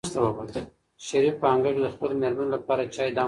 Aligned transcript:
شریف 1.07 1.35
په 1.41 1.47
انګړ 1.53 1.71
کې 1.75 1.81
د 1.83 1.87
خپلې 1.93 2.15
مېرمنې 2.21 2.49
لپاره 2.55 2.91
چای 2.95 3.09
دم 3.09 3.17
کړ. 3.17 3.19